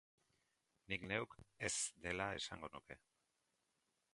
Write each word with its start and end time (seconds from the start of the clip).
Nik 0.91 1.03
neuk 1.11 1.35
"ez" 1.69 1.73
dela 2.07 2.29
esango 2.41 2.71
nuke. 2.77 2.99